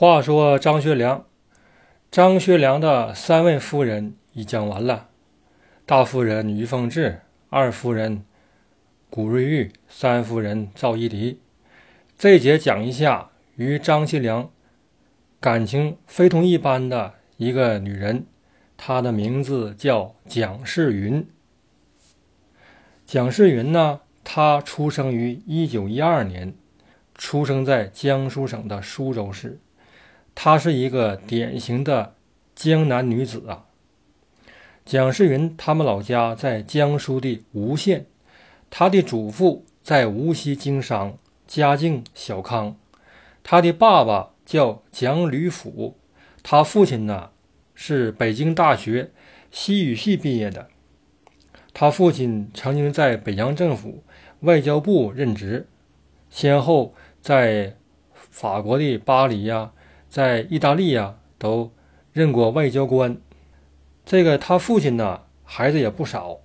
[0.00, 1.26] 话说张学良，
[2.10, 5.08] 张学良的三位夫人已讲完了：
[5.84, 8.24] 大夫人于凤至，二夫人
[9.10, 11.36] 古瑞玉，三夫人赵一荻。
[12.16, 14.48] 这节讲一下与张学良
[15.38, 18.24] 感情非同一般的一个女人，
[18.78, 21.28] 她的名字叫蒋世云。
[23.04, 26.54] 蒋世云呢，她出生于一九一二年，
[27.14, 29.60] 出生在江苏省的苏州市。
[30.42, 32.14] 她是一个典型的
[32.54, 33.66] 江南女子啊。
[34.86, 38.06] 蒋世云他们老家在江苏的吴县，
[38.70, 42.74] 他的祖父在无锡经商，家境小康。
[43.42, 45.98] 他的爸爸叫蒋吕甫，
[46.42, 47.28] 他父亲呢
[47.74, 49.10] 是北京大学
[49.50, 50.68] 西语系毕业的。
[51.74, 54.02] 他父亲曾经在北洋政府
[54.40, 55.68] 外交部任职，
[56.30, 57.76] 先后在
[58.14, 59.72] 法国的巴黎呀。
[60.10, 61.70] 在意大利呀，都
[62.12, 63.16] 任过外交官。
[64.04, 66.40] 这个他父亲呢，孩子也不少。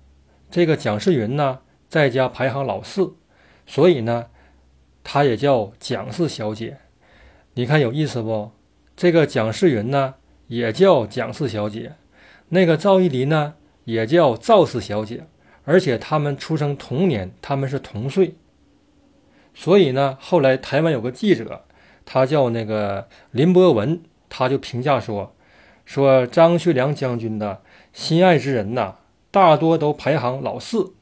[0.48, 3.16] 这个蒋世云呢，在家排行老四，
[3.66, 4.26] 所以呢，
[5.02, 6.78] 他也叫蒋氏小姐。
[7.54, 8.52] 你看有意思不？
[8.96, 10.14] 这个蒋世云呢，
[10.46, 11.96] 也叫蒋氏小姐。
[12.50, 15.26] 那个赵一荻呢，也叫赵氏小姐。
[15.64, 18.36] 而且他们出生同年，他们是同岁。
[19.52, 21.64] 所以呢，后来台湾有个记者。
[22.08, 25.34] 他叫那个林伯文，他就评价说
[25.84, 27.60] ：“说张学良将军的
[27.92, 28.94] 心爱之人呐，
[29.32, 30.92] 大多都排行老四，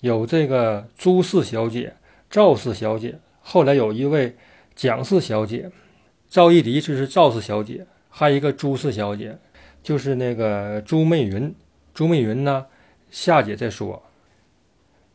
[0.00, 1.96] 有这个朱氏小姐、
[2.30, 4.36] 赵氏小姐，后来有一位
[4.74, 5.70] 蒋氏小姐，
[6.30, 9.36] 赵一荻就是赵氏小姐，还有一个朱氏小姐，
[9.82, 11.54] 就是那个朱媚云。
[11.92, 12.66] 朱媚云呢，
[13.10, 14.02] 下节再说。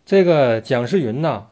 [0.06, 1.48] 这个蒋世云呐，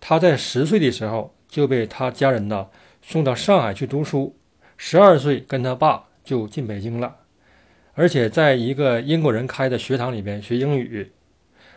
[0.00, 2.66] 他在十岁的时候就被他家人呢。”
[3.02, 4.36] 送到上海去读书，
[4.76, 7.16] 十二岁跟他爸就进北京了，
[7.94, 11.12] 而且在一个英国人开的学堂里边学英语。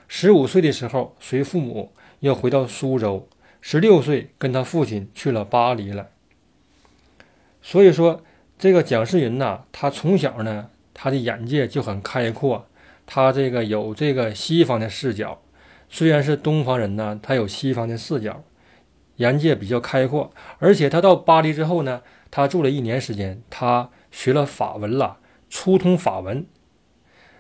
[0.07, 3.27] 十五岁的时候随父母又回到苏州，
[3.59, 6.09] 十六岁跟他父亲去了巴黎了。
[7.61, 8.21] 所以说，
[8.59, 12.67] 这个蒋世云呐，他从小呢，他的眼界就很开阔，
[13.07, 15.41] 他这个有这个西方的视角，
[15.89, 18.44] 虽然是东方人呢，他有西方的视角。
[19.17, 25.17] 眼界比较开阔，而且他到巴黎之后呢，他住了一年时间，他学了法文了，
[25.49, 26.45] 初通法文。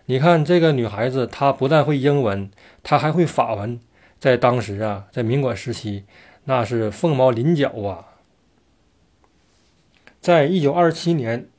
[0.05, 2.51] 你看这个女孩子，她不但会英文，
[2.83, 3.79] 她还会法文，
[4.19, 6.05] 在当时啊，在民国时期，
[6.43, 8.05] 那是凤毛麟角啊。
[10.21, 11.49] 在一九二七年，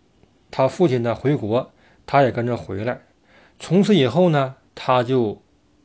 [0.50, 1.72] 他父亲呢回国，
[2.06, 3.00] 他也跟着回来。
[3.58, 5.42] 从此以后呢，他就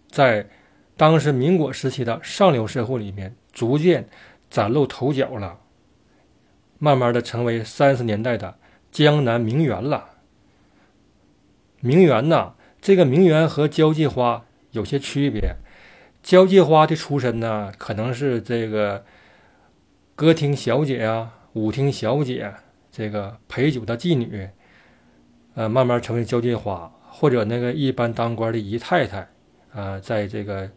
[0.10, 0.48] 在
[0.96, 3.36] 当时民国时期的上流社会里面。
[3.52, 4.08] 逐渐
[4.50, 5.60] 崭露头角了，
[6.78, 8.58] 慢慢的成为三十年代的
[8.92, 10.10] 江南名媛了。
[11.80, 15.56] 名媛呐，这个名媛和交际花有些区别。
[16.22, 19.04] 交际花的出身呢，可能是这个
[20.16, 22.54] 歌厅小姐呀、舞厅小姐，
[22.92, 24.48] 这个陪酒的妓女，
[25.56, 29.28] 呃，慢慢成为交际花，或者那个一般当官的姨太太，
[29.74, 30.70] 啊，在这个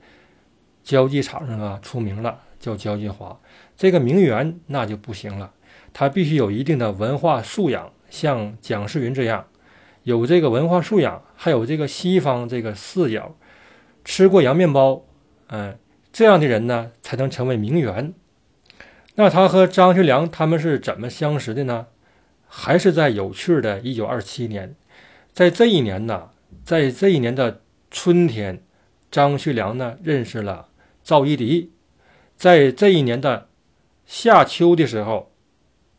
[0.83, 2.41] 交际场上啊出名了。
[2.65, 3.39] 叫交际花，
[3.77, 5.53] 这个名媛那就不行了，
[5.93, 9.47] 她必须有一定的文化素养，像蒋世云这样，
[10.05, 13.37] 有这个文化素养，还有这个西方这个视角，
[14.03, 15.05] 吃过洋面包，
[15.49, 15.77] 嗯，
[16.11, 18.15] 这样的人呢才能成为名媛。
[19.17, 21.89] 那他和张学良他们是怎么相识的呢？
[22.49, 24.75] 还是在有趣的一九二七年，
[25.35, 26.31] 在这一年呢，
[26.65, 27.61] 在这一年的
[27.91, 28.63] 春天，
[29.11, 30.69] 张学良呢认识了
[31.03, 31.69] 赵一荻。
[32.37, 33.49] 在这一年的
[34.06, 35.33] 夏秋的时候，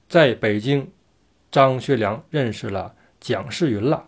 [0.08, 0.92] 在北京，
[1.52, 4.08] 张学良认识了蒋世云了。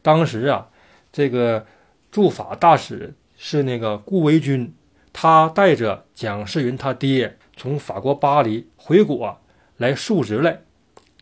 [0.00, 0.68] 当时啊，
[1.12, 1.66] 这个
[2.10, 4.72] 驻法大使是那个顾维钧，
[5.12, 9.40] 他带着蒋世云他爹从法国巴黎回国
[9.78, 10.60] 来述职来，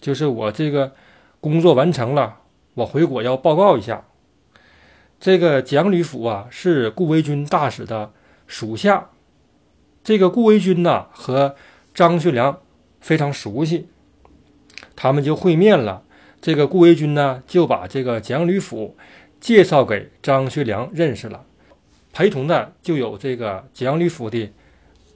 [0.01, 0.93] 就是我这个
[1.41, 2.41] 工作完成了，
[2.75, 4.05] 我回国要报告一下。
[5.19, 8.13] 这个蒋吕甫啊，是顾维钧大使的
[8.47, 9.11] 属下。
[10.03, 11.55] 这个顾维钧呐和
[11.95, 12.59] 张学良
[13.01, 13.89] 非常熟悉，
[14.97, 16.03] 他们就会面了。
[16.41, 18.97] 这个顾维钧呢就把这个蒋吕甫
[19.39, 21.45] 介绍给张学良认识了，
[22.13, 24.51] 陪同的就有这个蒋吕甫的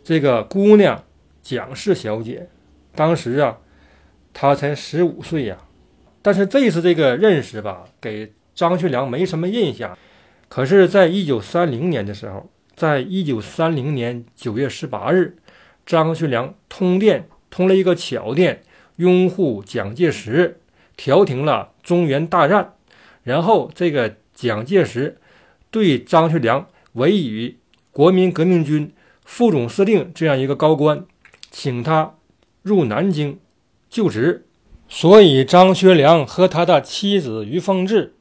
[0.02, 1.02] 这个姑娘
[1.42, 2.48] 蒋氏小姐。
[2.94, 3.58] 当时啊，
[4.34, 5.56] 她才十五岁呀。
[6.20, 9.96] 但是这次这个认识吧，给张学良没什么印象。
[10.48, 12.50] 可是，在一九三零年的时候。
[12.76, 15.36] 在一九三零年九月十八日，
[15.86, 18.62] 张学良通电通了一个巧电，
[18.96, 20.60] 拥护蒋介石，
[20.96, 22.74] 调停了中原大战。
[23.22, 25.18] 然后这个蒋介石
[25.70, 27.56] 对张学良委以
[27.92, 28.92] 国民革命军
[29.24, 31.06] 副总司令这样一个高官，
[31.50, 32.16] 请他
[32.62, 33.38] 入南京
[33.88, 34.44] 就职。
[34.88, 38.14] 所以张学良和他的妻子于凤至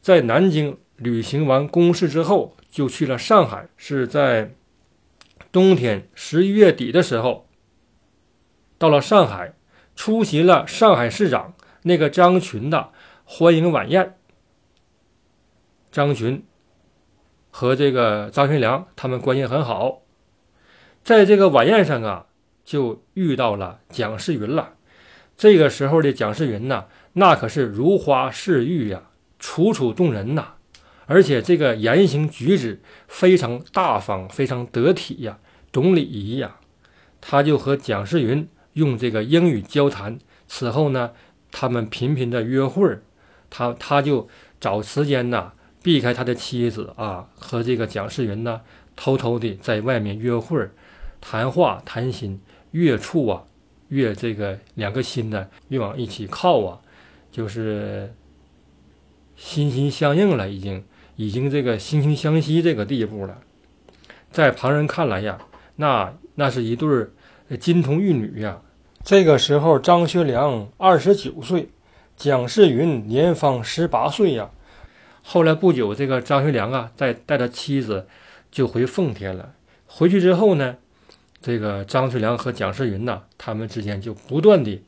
[0.00, 3.68] 在南京履行完公事之后，就去了上海。
[3.76, 4.54] 是在
[5.50, 7.48] 冬天十一月底的时候，
[8.76, 9.54] 到了上海，
[9.96, 12.92] 出席了上海市长那个张群的
[13.24, 14.16] 欢迎晚宴。
[15.90, 16.44] 张群
[17.50, 20.02] 和这个张学良他们关系很好，
[21.02, 22.26] 在这个晚宴上啊，
[22.62, 24.74] 就遇到了蒋世云了。
[25.36, 29.04] 这个时候的蒋世云呐，那可是如花似玉呀，
[29.38, 30.57] 楚楚动人呐，
[31.08, 35.38] 而且这个言行举止非常大方，非常得体呀，
[35.72, 36.56] 懂礼仪呀。
[37.20, 40.18] 他就和蒋世云用这个英语交谈。
[40.46, 41.12] 此后呢，
[41.50, 42.98] 他们频频的约会，
[43.50, 44.28] 他他就
[44.60, 45.52] 找时间呐，
[45.82, 48.60] 避开他的妻子啊，和这个蒋世云呢，
[48.94, 50.68] 偷偷的在外面约会，
[51.20, 52.40] 谈话谈心，
[52.70, 53.44] 越处啊。
[53.88, 56.78] 越这个两个心呢越往一起靠啊，
[57.32, 58.12] 就是
[59.34, 60.84] 心心相印了，已经
[61.18, 63.38] 已经这个惺惺相惜这个地步了。
[64.30, 65.36] 在旁人看来呀，
[65.74, 66.88] 那那是一对
[67.58, 68.62] 金童玉女呀。
[69.02, 71.70] 这个时候，张学良二十九岁，
[72.16, 74.50] 蒋世云年方十八岁呀。
[75.22, 78.06] 后来不久，这个张学良啊，再带着妻子
[78.52, 79.54] 就回奉天了。
[79.86, 80.76] 回去之后呢？
[81.42, 84.80] 这个张学良和蒋世云呐，他们之间就不断的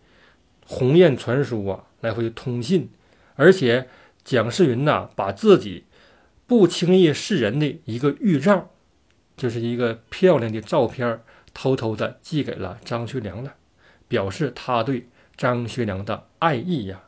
[0.65, 2.89] 鸿雁传书啊，来回通信，
[3.35, 3.89] 而且
[4.23, 5.85] 蒋世云呐，把自己
[6.51, 8.71] 不轻易示人的一个玉照，
[9.37, 11.23] 就是一个漂亮的照片，
[11.55, 13.55] 偷偷的寄给了张学良了，
[14.09, 17.03] 表示他对张学良的爱意呀。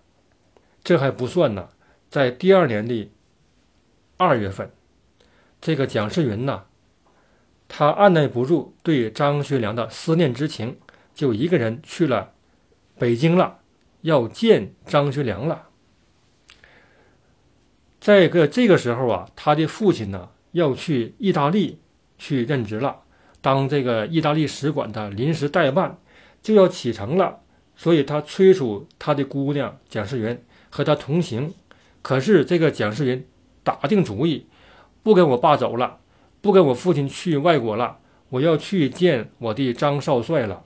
[0.85, 1.71] 这还不算呢，
[2.09, 3.11] 在第二年的
[4.17, 4.71] 二月份，
[5.61, 6.67] 这个蒋世云呐。
[7.67, 10.79] 他按耐不住对张学良的思念之情，
[11.13, 12.33] 就一个人去了
[12.97, 13.59] 北京了，
[14.03, 15.71] 要见张学良了。
[18.03, 21.79] 在个这个时候啊，他的父亲呢要去意大利
[22.19, 23.03] 去任职了，
[23.41, 25.97] 当这个意大利使馆的临时代办，
[26.43, 27.39] 就要启程了，
[27.77, 30.37] 所以他催促他的姑娘蒋世云
[30.69, 31.55] 和他同行。
[32.03, 33.25] 可是这个蒋世云
[33.63, 34.49] 打定主意，
[35.05, 36.01] 不跟我爸走了。
[36.41, 37.99] 不跟我父亲去外国了，
[38.31, 40.65] 我要去见我的张少帅了。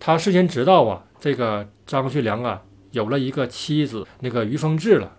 [0.00, 2.62] 他事先知道啊，这个张学良啊
[2.92, 5.12] 有了一个妻子，那个于凤至了。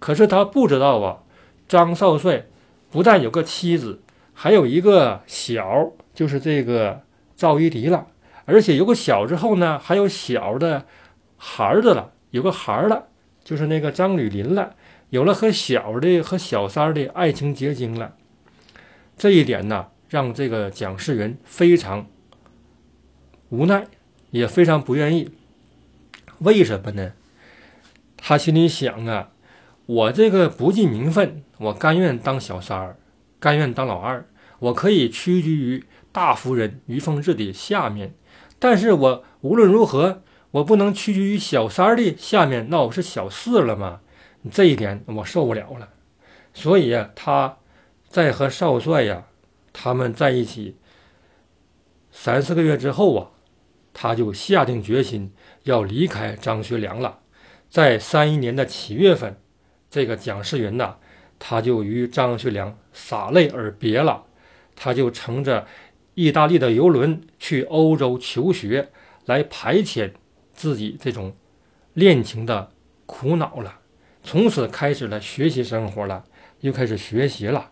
[0.00, 1.22] 可是他不知道啊，
[1.68, 2.46] 张少帅
[2.90, 4.00] 不但有个妻子，
[4.34, 7.02] 还有一个小，就是这个
[7.36, 8.08] 赵一荻了。
[8.46, 10.84] 而且有个小之后呢，还有小的
[11.36, 13.06] 孩子了，有个孩儿了，
[13.44, 14.74] 就是那个张吕林了。
[15.10, 18.14] 有了和小的和小三的爱情结晶了，
[19.16, 22.06] 这一点呢，让这个蒋世云非常
[23.48, 23.86] 无奈，
[24.30, 25.30] 也非常不愿意。
[26.38, 27.12] 为什么呢？
[28.16, 29.30] 他心里想啊，
[29.90, 32.96] 我这个不计名分，我甘愿当小三儿，
[33.40, 34.24] 甘愿当老二，
[34.60, 38.14] 我可以屈居于大夫人于凤至的下面。
[38.60, 40.22] 但是我无论如何，
[40.52, 44.00] 我不能屈居于小三儿的下面，那我是小四了吗？
[44.52, 45.88] 这一点我受不了了，
[46.54, 47.56] 所以呀，他
[48.08, 49.24] 在和少帅呀
[49.72, 50.76] 他们在一起
[52.12, 53.30] 三四个月之后啊，
[53.92, 55.32] 他就下定决心
[55.64, 57.18] 要离开张学良了。
[57.68, 59.36] 在三一年的七月份，
[59.90, 60.96] 这个蒋世云呐，
[61.38, 64.24] 他就与张学良洒泪而别了。
[64.76, 65.66] 他就乘着
[66.14, 68.90] 意大利的游轮去欧洲求学，
[69.26, 70.12] 来排遣
[70.54, 71.34] 自己这种
[71.92, 72.70] 恋情的
[73.04, 73.80] 苦恼了。
[74.22, 76.24] 从此开始了学习生活了，
[76.60, 77.70] 又开始学习了。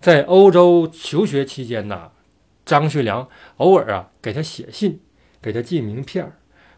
[0.00, 2.10] 在欧洲求学期间呢，
[2.64, 5.00] 张学良偶尔啊给他写信，
[5.40, 6.32] 给他寄名片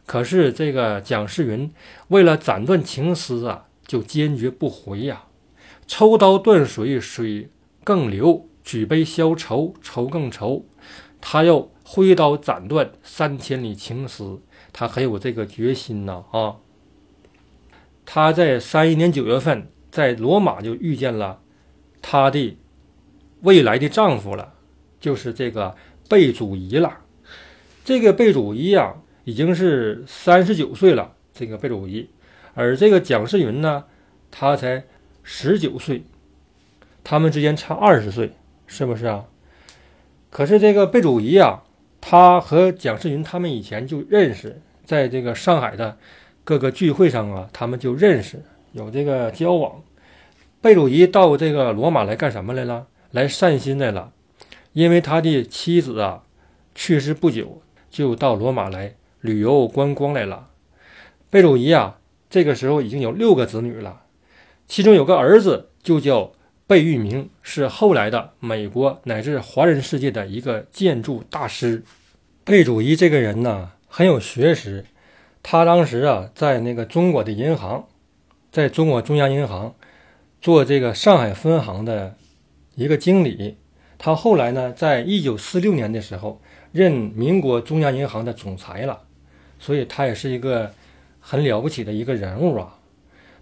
[0.07, 1.73] 可是这个蒋世云
[2.09, 5.25] 为了斩断情丝啊，就坚决不回呀。
[5.89, 7.51] 抽刀断水，水
[7.83, 10.67] 更流；举杯消愁，愁更愁。
[11.21, 14.41] 他要挥刀斩断三千里情丝，
[14.73, 16.57] 他很有这个决心呐啊！
[18.05, 21.41] 他在三一年九月份在罗马就遇见了
[22.01, 22.57] 他的
[23.41, 24.55] 未来的丈夫了，
[25.01, 25.75] 就是这个
[26.09, 27.01] 贝祖仪了。
[27.85, 31.17] 这个贝祖仪呀，已经是三十九岁了。
[31.33, 32.09] 这个贝祖仪，
[32.59, 33.85] 而这个蒋世云呢，
[34.33, 34.83] 他才
[35.23, 36.03] 十九岁，
[37.05, 38.33] 他们之间差二十岁，
[38.67, 39.27] 是不是啊？
[40.29, 41.63] 可是这个贝祖仪啊，
[42.01, 45.99] 他和蒋世云他们以前就认识，在这个上海的
[46.43, 49.81] 各个聚会上啊，他们就认识，有这个交往。
[50.61, 52.89] 贝鲁伊到这个罗马来干什么来了？
[53.13, 54.11] 来散心来了，
[54.73, 56.25] 因为他的妻子啊
[56.75, 60.49] 去世不久，就到罗马来旅游观光来了。
[61.31, 61.98] 贝鲁伊啊，
[62.31, 64.03] 这个时候已经有六个子女了，
[64.67, 66.33] 其中有个儿子就叫
[66.67, 71.83] 贝聿铭，是后来的美国乃至华人世界的一个建筑大师。
[72.45, 74.85] 贝主伊这个人呢很有学识，
[75.43, 77.87] 他当时啊在那个中国的银行，
[78.51, 79.75] 在中国中央银行
[80.41, 82.15] 做这个上海分行的。
[82.75, 83.57] 一个经理，
[83.99, 89.01] 他后来呢，在一九四六年的时候任民国中央银行的总裁了，
[89.59, 90.73] 所以他也是一个
[91.31, 92.79] 很了不起的一个人物啊。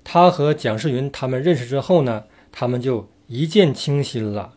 [0.02, 4.54] 他和蒋世云他们认识之后呢，他们就一见倾心了。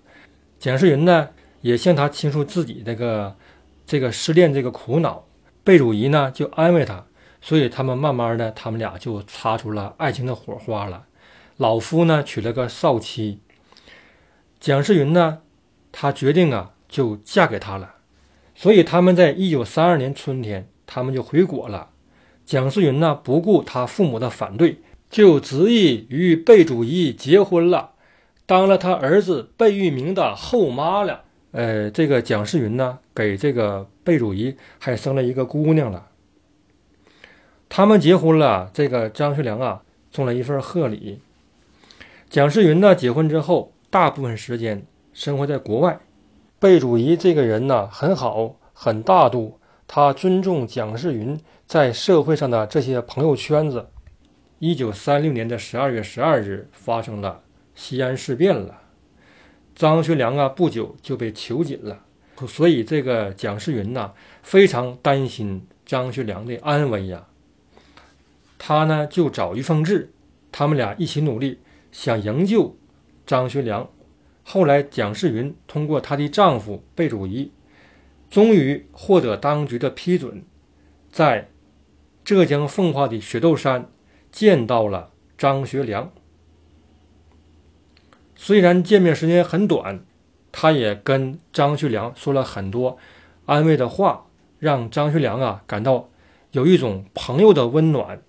[0.58, 1.30] 蒋世云呢，
[1.62, 3.36] 也向他倾诉自己这个
[3.86, 5.26] 这个失恋这个苦恼，
[5.64, 7.06] 贝汝仪呢就安慰他，
[7.40, 11.06] 所以他们慢慢的，他们俩就擦出了爱情的火花了。
[11.58, 13.42] 老夫呢娶了个少妻。
[14.60, 15.42] 蒋世云呢，
[15.92, 17.94] 他决定啊，就嫁给他了。
[18.56, 21.92] 所以他们在一九三二年春天，他们就回国了。
[22.50, 27.92] 蒋世云呢，不顾他父母的反对，就执意与贝祖仪结婚了，
[28.48, 31.26] 当了他儿子贝聿铭的后妈了。
[31.52, 36.08] 呃，这个蒋世云呢，给这个贝祖仪还生了一个姑娘了。
[37.70, 41.20] 他们结婚了，这个张学良啊，送了一份贺礼。
[42.32, 43.74] 蒋世云呢，结婚之后。
[43.92, 46.00] 大部分时间生活在国外。
[46.60, 49.59] 贝祖仪这个人呢很好，很大度，
[49.92, 53.88] 他尊重蒋世云在社会上的这些朋友圈子。
[54.60, 57.42] 一九三六年的十二月十二日，发生了
[57.74, 58.82] 西安事变了，
[59.74, 62.04] 张学良啊不久就被囚禁了，
[62.48, 67.26] 所以这个蒋世云呢非常担心张学良的安危呀。
[68.60, 70.14] 他呢就找于凤至，
[70.52, 72.78] 他们俩一起努力，想营救。
[73.26, 73.90] 张学良，
[74.44, 77.52] 后来蒋世云通过她的丈夫贝祖仪，
[78.30, 80.44] 终于获得当局的批准，
[81.12, 81.50] 在
[82.24, 83.90] 浙江奉化的雪窦山
[84.32, 86.12] 见到了张学良。
[88.36, 90.06] 虽然见面时间很短，
[90.52, 92.98] 他也跟张学良说了很多
[93.46, 94.28] 安慰的话，
[94.60, 96.10] 让张学良啊感到
[96.52, 98.22] 有一种朋友的温暖。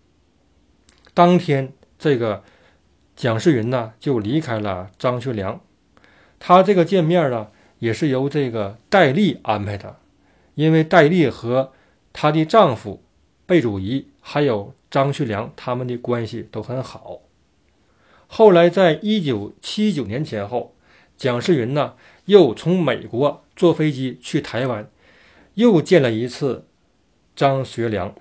[1.14, 2.42] 当天，这个。
[3.16, 5.61] 蒋世云呢，就离开了张学良。
[6.38, 7.49] 他这个见面呢，
[7.81, 9.97] 也是由这个戴笠安排的，
[10.55, 11.73] 因为戴笠和
[12.13, 13.03] 她的丈夫
[13.45, 17.19] 贝祖仪还有张学良他们的关系都很好。
[18.29, 20.77] 后来，在一九七九年前后，
[21.17, 21.95] 蒋世云呢
[22.27, 24.89] 又从美国坐飞机去台湾，
[25.55, 26.67] 又见了一次
[27.35, 28.15] 张学良。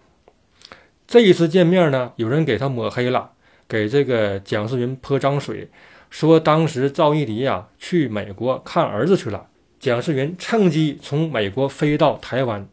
[1.08, 3.34] 这一次见面呢，有人给他抹黑了。
[3.68, 5.70] 给这个蒋世云泼脏水，
[6.10, 9.49] 说当时赵一荻呀去美国看儿子去了，
[9.80, 12.68] 蒋世云趁机从美国飞到台湾，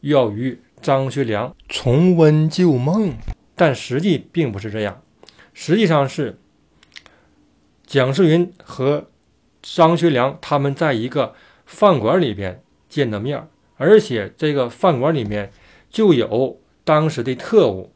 [0.00, 3.12] 要与张学良重温旧梦。
[3.54, 5.02] 但实际并不是这样，
[5.52, 6.38] 实际上是
[7.86, 9.10] 蒋世云和
[9.60, 11.34] 张学良他们在一个
[11.66, 15.52] 饭馆里边见的面，而且这个饭馆里面
[15.90, 17.92] 就有当时的特务，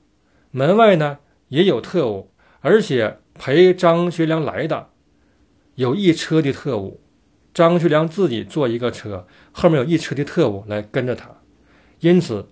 [0.50, 2.28] 门外呢也有特务。
[2.60, 4.90] 而且陪张学良来的
[5.74, 7.00] 有一车的特务，
[7.54, 11.30] 张学良自己坐一个车，后面有一车的特务来跟着他，
[12.00, 12.48] 因此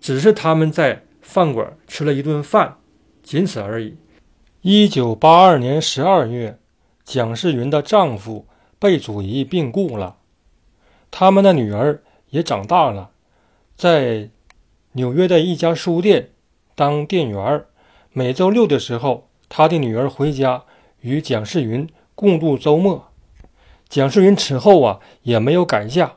[0.00, 2.78] 只是他们在饭馆吃了一顿饭，
[3.22, 3.96] 仅此而已。
[4.62, 6.58] 一九八二年十二月，
[7.04, 8.46] 蒋世云的丈夫
[8.78, 10.16] 贝祖仪病故了，
[11.10, 13.10] 他们的女儿也长大了，
[13.76, 14.30] 在
[14.92, 16.30] 纽约的一家书店
[16.74, 17.64] 当店员，
[18.12, 19.26] 每周六的时候。
[19.52, 20.62] 他的女儿回家
[21.00, 23.09] 与蒋世云共度周末。
[23.90, 26.12] 蒋世云此后啊也没有改嫁，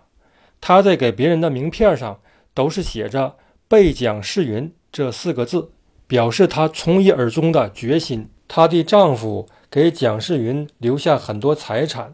[0.61, 2.21] 她在给别人的名片上
[2.53, 3.35] 都是写着
[3.67, 5.71] “贝蒋世云”这四个字，
[6.07, 8.29] 表示她从一而终的决心。
[8.47, 12.13] 她的丈夫给蒋世云留下很多财产。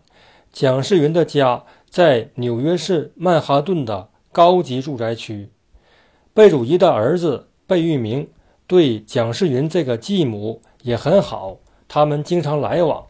[0.51, 5.49] 蒋世云的家在纽约市曼哈顿的高级住宅区。
[6.33, 8.29] 贝祖仪的儿子贝聿铭
[8.65, 10.61] 对蒋世云这个继母。
[10.83, 11.57] 也很好，
[11.89, 13.05] 他们经常来往。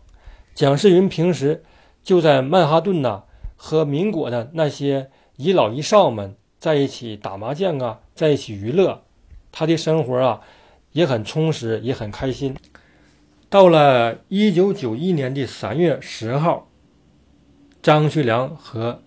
[0.55, 1.63] 蒋世云平时
[2.09, 3.21] 就在曼哈顿呐，
[3.55, 9.03] 和民国的那些遗老遗少们在一起打麻将啊，在一起娱乐。
[9.51, 10.41] 他的生活啊
[10.93, 12.55] 也很充实，也很开心。
[13.47, 16.69] 到了一九九一年的三月十号，
[17.83, 19.03] 张学良和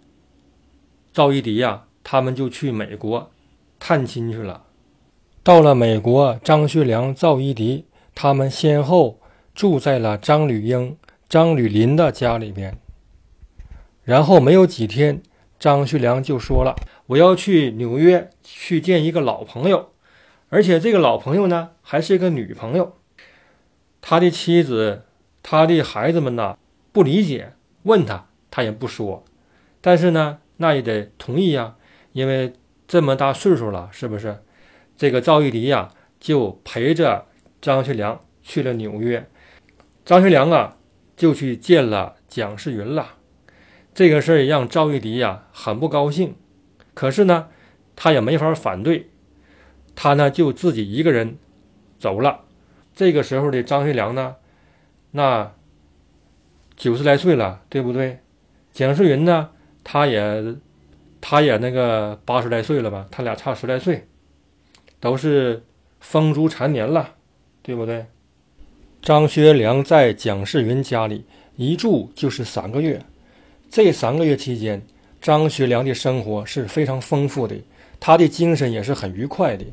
[1.13, 3.33] 赵一荻呀他们就去美国
[3.81, 4.63] 探亲去了。
[5.43, 7.83] 到了美国，张学良、赵一荻
[8.15, 9.19] 他们先后
[9.57, 10.97] 住在了张吕英、
[11.29, 12.79] 张吕林的家里边。
[14.05, 15.23] 然后没有几天，
[15.59, 16.75] 张学良就说了
[17.07, 19.93] ：“我要去纽约去见一个老朋友，
[20.49, 22.97] 而且这个老朋友呢，还是一个女朋友。”
[24.03, 25.05] 他的妻子、
[25.43, 26.59] 他的孩子们呢，
[26.91, 27.53] 不理解，
[27.85, 29.25] 问他，他也不说。
[29.81, 31.77] 但是呢，那也得同意呀，
[32.13, 32.53] 因为
[32.89, 34.43] 这么大岁数了，是不是？
[34.97, 37.27] 这个赵一荻呀，就陪着
[37.61, 39.25] 张学良去了纽约。
[40.05, 40.77] 张学良啊，
[41.17, 43.15] 就去见了蒋世云了。
[43.95, 46.35] 这个事儿让赵一荻呀很不高兴，
[46.95, 47.49] 可是呢，
[47.95, 49.11] 他也没法反对，
[49.95, 51.37] 他呢就自己一个人
[51.99, 52.41] 走了。
[52.95, 54.37] 这个时候的张学良呢，
[55.13, 55.53] 那
[56.77, 58.21] 九十来岁了，对不对？
[58.73, 59.51] 蒋世云呢，
[59.85, 60.57] 他也
[61.21, 63.07] 他也那个八十来岁了吧？
[63.11, 64.09] 他俩差十来岁，
[65.01, 65.65] 都是
[66.01, 67.17] 风烛残年了，
[67.63, 68.07] 对不对？
[69.03, 73.03] 张学良在蒋世云家里一住就是三个月。
[73.73, 74.83] 这三个月期间，
[75.19, 77.57] 张学良的生活是非常丰富的，
[77.99, 79.65] 他的精神也是很愉快的，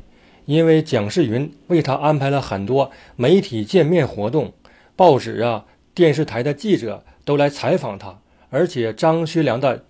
[0.46, 4.54] 因为蒋世云为他安排了很多媒体见面活动，
[4.96, 9.84] 报纸啊、电视台的记者都来采访他，而且张学良的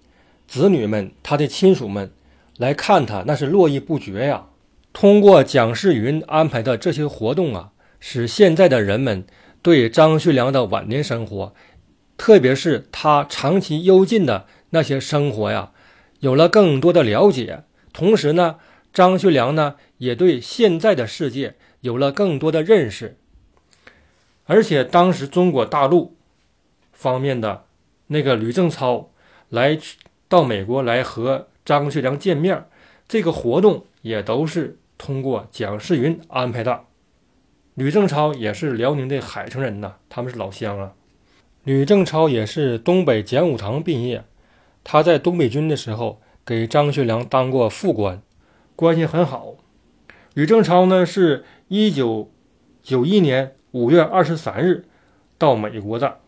[0.49, 2.11] 子女们、他的亲属们
[2.59, 4.47] 来看他，那是络绎不绝呀。
[4.93, 9.25] 通过蒋世云安排的这些活动啊，使现在的人们
[9.63, 11.55] 对张学良的晚年生活。
[12.21, 15.73] 特别是他长期幽禁的那些生活呀，
[16.19, 17.65] 有了更多的了解。
[17.95, 18.57] 同时呢，
[18.93, 23.17] 张学良呢也对现在的世界有了更多的认识。
[24.45, 26.15] 而且当时中国大陆
[26.93, 27.65] 方面的
[28.09, 29.09] 那个吕正操
[29.49, 29.79] 来
[30.29, 32.67] 到美国来和张学良见面，
[33.09, 36.85] 这个活动也都是通过蒋世云安排的。
[37.73, 40.93] 吕正操也是辽宁的海城人呐，他们是老乡啊。
[41.63, 44.25] 吕正操也是东北讲武堂毕业，
[44.83, 48.23] 他在东北军的时候给张学良当过副官，
[48.75, 49.57] 关系很好。
[50.33, 52.31] 吕正操呢是一九
[52.83, 54.87] 九一年五月二十三日
[55.37, 56.21] 到美国的，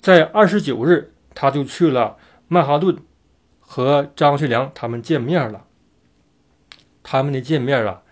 [0.00, 2.96] 在二十九日他就去了曼哈顿
[3.58, 5.64] 和张学良他们见面了。
[7.02, 8.02] 他们的见面啊，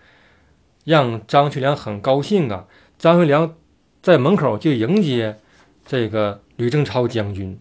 [0.83, 2.67] 让张学良很高兴啊。
[2.99, 3.55] 张学良
[4.01, 5.39] 在门口就迎接。
[5.85, 7.59] 这个吕正操将军，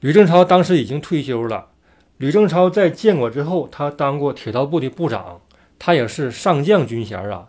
[0.00, 1.68] 吕正操当时已经退休了。
[2.18, 5.42] 吕正操在建国之后，他当过铁道部的部长，
[5.78, 7.48] 他也是上将军衔啊。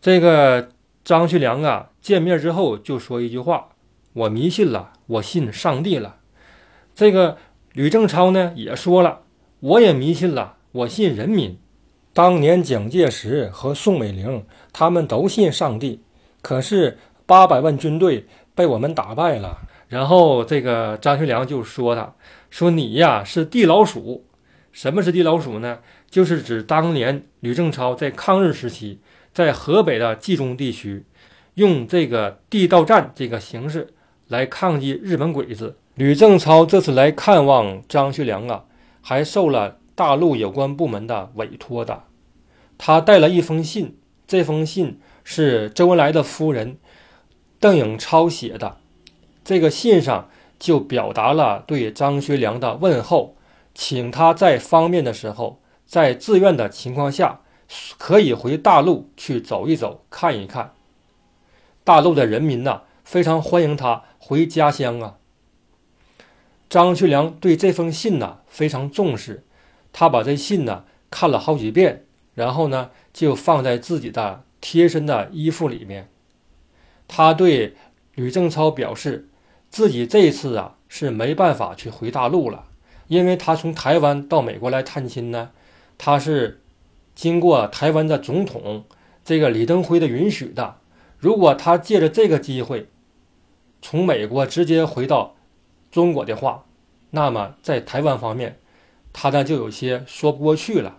[0.00, 0.70] 这个
[1.04, 3.68] 张学良啊，见面之后就说一句话
[4.14, 6.16] ：“我迷信了，我信上帝了。”
[6.96, 7.36] 这个
[7.74, 9.20] 吕正操呢也说了
[9.60, 11.56] ：“我也迷信了，我信人民。”
[12.12, 16.02] 当年蒋介石和宋美龄他们都信上帝，
[16.42, 18.26] 可是八百万军队。
[18.60, 19.56] 被我们打败了，
[19.88, 22.12] 然后这个张学良就说：“他
[22.50, 24.26] 说你呀是地老鼠。
[24.70, 25.78] 什么是地老鼠呢？
[26.10, 29.00] 就是指当年吕正操在抗日时期，
[29.32, 31.06] 在河北的冀中地区，
[31.54, 33.94] 用这个地道战这个形式
[34.28, 35.78] 来抗击日本鬼子。
[35.94, 38.64] 吕正操这次来看望张学良啊，
[39.00, 42.02] 还受了大陆有关部门的委托的。
[42.76, 43.96] 他带了一封信，
[44.26, 46.76] 这封信是周恩来的夫人。”
[47.60, 48.78] 邓颖超写的
[49.44, 53.36] 这个信上就表达了对张学良的问候，
[53.74, 57.40] 请他在方便的时候，在自愿的情况下，
[57.98, 60.72] 可以回大陆去走一走、看一看。
[61.84, 65.16] 大陆的人民呐，非常欢迎他回家乡啊。
[66.68, 69.44] 张学良对这封信呢非常重视，
[69.92, 76.08] 他把这信呢看了好几遍，然后呢就放在自己的贴身的衣服里面。
[77.12, 77.74] 他对
[78.14, 79.28] 吕正操表示，
[79.68, 82.66] 自己这次啊是没办法去回大陆了，
[83.08, 85.50] 因为他从台湾到美国来探亲呢，
[85.98, 86.62] 他是
[87.16, 88.84] 经过台湾的总统
[89.24, 90.76] 这个李登辉的允许的。
[91.18, 92.86] 如果他借着这个机会
[93.82, 95.34] 从美国直接回到
[95.90, 96.64] 中国的话，
[97.10, 98.60] 那么在台湾方面，
[99.12, 100.98] 他呢就有些说不过去了。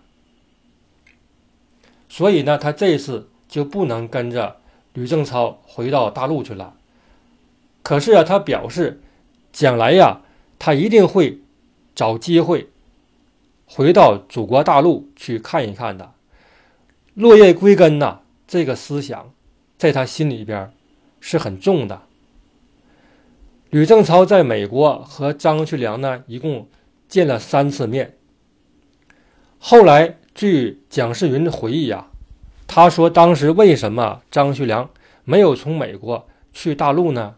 [2.10, 4.58] 所以呢，他这次就不能跟着。
[4.94, 6.76] 吕正操回到大陆去了，
[7.82, 9.02] 可是啊，他表示，
[9.54, 10.22] 将来呀，
[10.60, 11.40] 他一定会
[11.96, 12.70] 找机会
[13.66, 16.14] 回到祖国大陆去看一看的。
[17.14, 19.34] 落叶归根呐，这个思想
[19.78, 20.72] 在他心里边
[21.20, 22.02] 是很重的。
[23.70, 26.68] 吕正操在美国和张学良呢，一共
[27.08, 28.18] 见了三次面。
[29.58, 32.11] 后来据蒋世云回忆呀，
[32.74, 34.90] 他说当时为什么张学良
[35.26, 37.36] 没有从美国去大陆呢？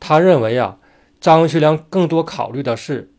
[0.00, 0.78] 他认为啊，
[1.20, 3.12] 张学良更多考虑的是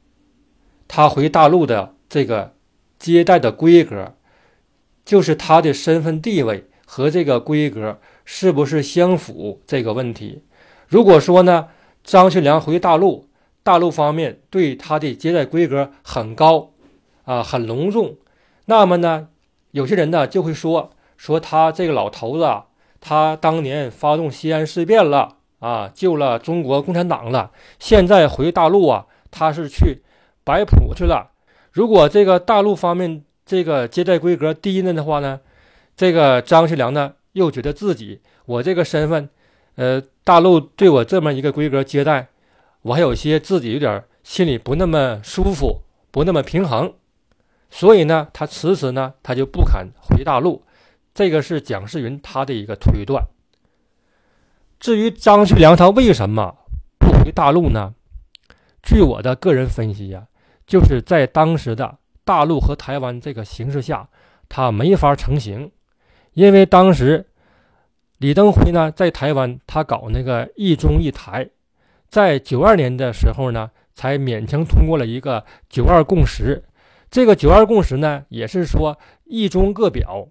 [0.87, 2.55] 他回大陆的这个
[2.97, 4.15] 接待的规格，
[5.05, 10.41] 就是他的身份地位和这个规格是不是相符这个问题。
[10.87, 11.67] 如果说呢，
[12.03, 13.29] 张学良回大陆，
[13.61, 16.71] 大陆方面对他的接待规格很高，
[17.25, 18.17] 啊，很隆重，
[18.65, 19.27] 那么呢，
[19.69, 20.89] 有些人呢就会说
[21.21, 22.63] 说他这个老头子，
[22.99, 25.35] 他当年发动西安事变了。
[25.59, 27.51] 啊，救了中国共产党了。
[27.77, 30.01] 现在回大陆啊，他是去
[30.43, 31.29] 摆谱去了。
[31.71, 35.39] 如果这个大陆方面这个接待规格低呢的话呢，
[35.95, 39.29] 这个张学良呢又觉得自己我这个身份，
[39.75, 42.29] 呃，大陆对我这么一个规格接待，
[42.81, 46.91] 我还有些自己有点心里不那么舒服，不那么平衡，
[47.69, 50.63] 所以呢，他迟迟呢他就不肯回大陆。
[51.13, 53.25] 这个是蒋世云他的一个推断。
[54.79, 56.55] 至于张学良他为什么
[56.99, 57.93] 不回大陆呢？
[58.81, 60.25] 据我的个人分析呀，
[60.65, 64.09] 就是在当时的大陆和台湾这个形势下，
[64.49, 65.71] 他没法成行。
[66.33, 67.27] 因为当时
[68.17, 71.49] 李登辉呢在台湾，他搞那个一中一台，
[72.07, 76.63] 在九二年的时候呢，才勉强通过了一个九二共识。
[77.11, 80.27] 这个九二共识呢，也是说一中各表，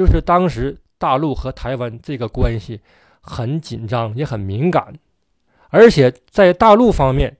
[0.00, 2.80] 就是当时大陆和台湾这个关系。
[3.22, 4.94] 很紧张，也很敏感，
[5.68, 7.36] 而且在大陆方面，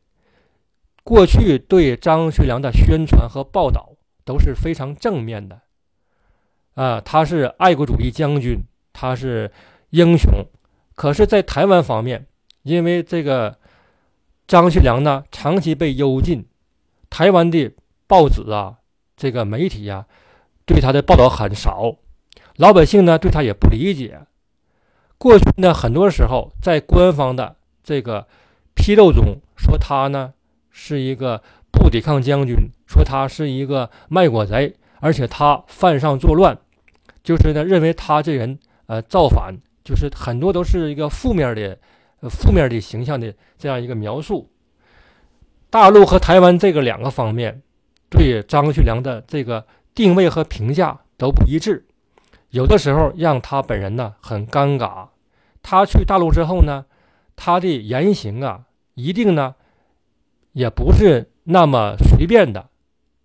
[1.03, 5.63] 过去对张学良的宣传和报道都是非常正面的，
[6.75, 9.51] 啊，他是爱国主义将军，他是
[9.89, 10.31] 英雄。
[10.95, 12.27] 可是，在台湾方面，
[12.63, 13.59] 因为这个
[14.47, 16.47] 张学良呢长期被幽禁，
[17.09, 17.73] 台湾的
[18.07, 18.77] 报纸啊，
[19.17, 20.05] 这个媒体呀，
[20.67, 21.97] 对他的报道很少，
[22.61, 24.21] 老百姓呢对他也不理解。
[25.17, 28.27] 过去呢，很多时候在官方的这个
[28.75, 30.35] 批斗中，说他呢
[30.69, 31.43] 是一个
[31.73, 32.55] 不抵抗将军，
[32.87, 36.59] 说他是一个卖国贼，而且他犯上作乱，
[37.25, 41.79] 就是呢认为他这人呃造反，就是很多都是一个负面的、
[42.29, 44.51] 负面的形象的这样一个描述。
[45.71, 47.63] 大陆和台湾这个两个方面
[48.11, 51.87] 对张学良的这个定位和评价都不一致。
[52.51, 55.09] 有的时候让他本人呢很尴尬。
[55.63, 56.87] 他去大陆之后呢，
[57.37, 59.55] 他的言行啊，一定呢
[60.53, 62.69] 也不是那么随便的。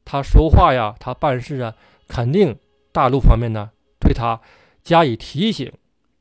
[0.04, 1.74] 他说话呀，他办事啊，
[2.08, 2.58] 肯定
[2.92, 4.42] 大陆方面呢对他
[4.84, 5.72] 加以提醒、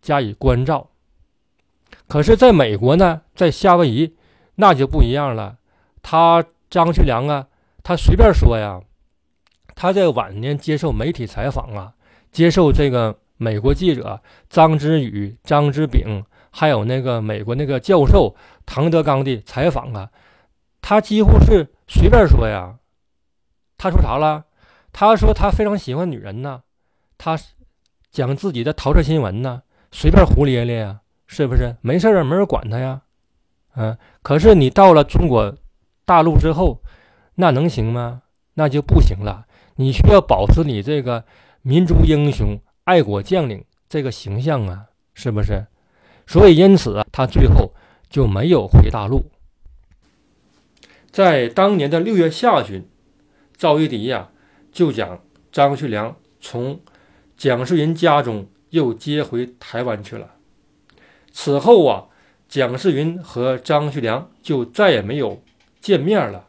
[0.00, 0.88] 加以关照。
[2.06, 4.16] 可是，在美国呢，在夏威夷
[4.56, 5.58] 那就不一样了。
[6.02, 7.48] 他张学良啊，
[7.82, 8.80] 他随便说呀，
[9.74, 11.93] 他在晚年接受媒体采访啊。
[12.34, 14.20] 接受这个美国记者
[14.50, 18.34] 张之宇、张之炳，还有那个美国那个教授
[18.66, 20.10] 唐德刚的采访啊，
[20.82, 22.74] 他几乎是随便说呀。
[23.78, 24.46] 他说啥了？
[24.92, 26.62] 他说他非常喜欢女人呢，
[27.16, 27.38] 他
[28.10, 31.76] 讲自己的桃色新闻呢，随便胡咧咧呀，是不是？
[31.82, 33.02] 没事儿没人管他呀。
[33.76, 35.56] 嗯，可是你到了中国
[36.04, 36.82] 大陆之后，
[37.36, 38.22] 那能行吗？
[38.54, 39.46] 那就不行了。
[39.76, 41.24] 你需要保持你这个。
[41.66, 45.66] 民族英雄、爱国将领这个形象啊，是不是？
[46.26, 47.72] 所以因此他最后
[48.10, 49.24] 就没有回大陆。
[51.10, 52.86] 在当年的六月下旬，
[53.56, 54.28] 赵一荻呀
[54.72, 56.78] 就将张学良从
[57.34, 60.34] 蒋世云家中又接回台湾去了。
[61.32, 62.08] 此后啊，
[62.46, 65.42] 蒋世云和张学良就再也没有
[65.80, 66.48] 见面了。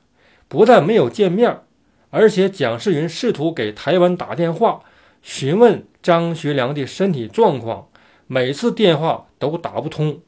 [0.50, 1.62] 不但没有见面，
[2.10, 4.84] 而且蒋世云试图给台湾打电话。
[5.26, 7.90] 询问张学良的身体状况，
[8.28, 10.22] 每次电话都打不通，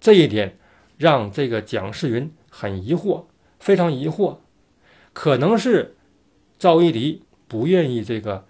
[0.00, 0.56] 这一点
[0.96, 3.24] 让这个蒋世云很疑惑，
[3.60, 4.38] 非常疑惑。
[5.12, 5.94] 可能是
[6.58, 8.46] 赵一荻不愿意这个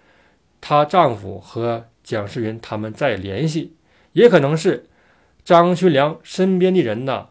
[0.61, 3.73] 她丈夫和蒋世云他们再联系，
[4.13, 4.87] 也可能是
[5.43, 7.27] 张学良身边的人呢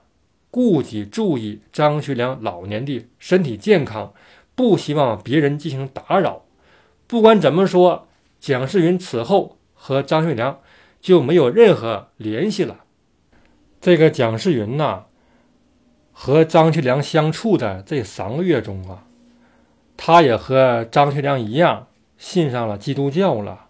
[0.50, 4.12] 顾及注意张学良老年的身体健康，
[4.54, 6.44] 不希望别人进行打扰。
[7.07, 8.07] 不管怎么说。
[8.44, 10.61] 蒋世云此后和张学良
[11.00, 12.80] 就没有任何联系了。
[13.80, 15.04] 这个蒋世云呐，
[16.12, 19.07] 和张学良相处的这三个月中啊，
[19.96, 21.87] 他也和张学良一样
[22.18, 23.68] 信上了基督教了。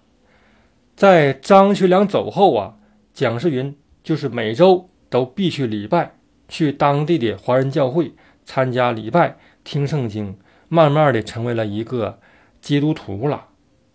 [0.96, 2.74] 在张学良走后啊，
[3.12, 6.16] 蒋世云就是每周都必去礼拜，
[6.48, 8.12] 去当地的华人教会
[8.44, 10.36] 参加礼拜、听圣经，
[10.68, 12.18] 慢慢的成为了一个
[12.60, 13.50] 基督徒了。